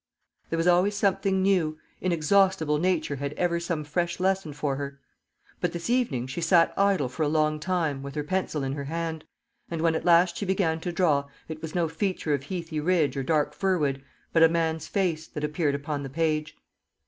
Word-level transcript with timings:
There 0.49 0.57
was 0.57 0.65
always 0.65 0.95
something 0.95 1.43
new; 1.43 1.77
inexhaustible 2.01 2.79
Nature 2.79 3.17
had 3.17 3.33
ever 3.33 3.59
some 3.59 3.83
fresh 3.83 4.19
lesson 4.19 4.51
for 4.51 4.75
her. 4.77 4.99
But 5.59 5.73
this 5.73 5.91
evening 5.91 6.25
she 6.25 6.41
sat 6.41 6.73
idle 6.75 7.07
for 7.07 7.21
a 7.21 7.27
long 7.27 7.59
time, 7.59 8.01
with 8.01 8.15
her 8.15 8.23
pencil 8.23 8.63
in 8.63 8.73
her 8.73 8.85
hand; 8.85 9.25
and 9.69 9.79
when 9.83 9.93
at 9.93 10.03
last 10.03 10.37
she 10.37 10.45
began 10.47 10.79
to 10.79 10.91
draw, 10.91 11.25
it 11.47 11.61
was 11.61 11.75
no 11.75 11.87
feature 11.87 12.33
of 12.33 12.45
heathy 12.45 12.79
ridge 12.79 13.15
or 13.15 13.21
dark 13.21 13.53
firwood, 13.53 14.03
but 14.33 14.41
a 14.41 14.49
man's 14.49 14.87
face, 14.87 15.27
that 15.27 15.43
appeared 15.43 15.75
upon 15.75 16.01
the 16.01 16.09
page. 16.09 16.57